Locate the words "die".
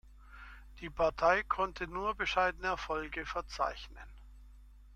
0.79-0.89